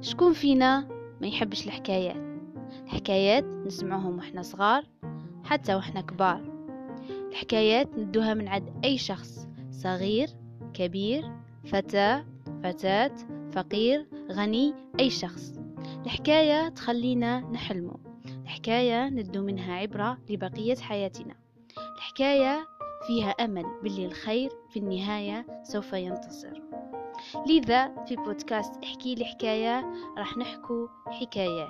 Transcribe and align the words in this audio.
شكون 0.00 0.32
فينا 0.32 0.88
ما 1.20 1.26
يحبش 1.26 1.66
الحكايات؟ 1.66 2.28
الحكايات 2.84 3.44
نسمعهم 3.44 4.16
وإحنا 4.18 4.42
صغار 4.42 4.84
حتى 5.44 5.74
وإحنا 5.74 6.00
كبار. 6.00 6.40
الحكايات 7.30 7.98
ندوها 7.98 8.34
من 8.34 8.48
عند 8.48 8.72
أي 8.84 8.98
شخص 8.98 9.48
صغير 9.70 10.28
كبير 10.74 11.32
فتاة 11.64 12.24
فتاة 12.62 13.10
فقير 13.52 14.06
غني 14.32 14.74
أي 15.00 15.10
شخص. 15.10 15.52
الحكاية 16.06 16.68
تخلينا 16.68 17.40
نحلمه 17.40 17.96
الحكاية 18.42 19.08
ندو 19.08 19.42
منها 19.42 19.74
عبرة 19.74 20.18
لبقية 20.30 20.76
حياتنا. 20.76 21.34
الحكاية 21.96 22.66
فيها 23.06 23.30
أمل 23.30 23.64
باللي 23.82 24.06
الخير 24.06 24.50
في 24.70 24.78
النهاية 24.78 25.46
سوف 25.62 25.92
ينتصر. 25.92 26.62
لذا 27.46 28.04
في 28.04 28.16
بودكاست 28.16 28.84
احكي 28.84 29.14
لي 29.14 29.24
حكاية 29.24 29.92
راح 30.18 30.36
نحكو 30.36 30.88
حكايات. 31.06 31.68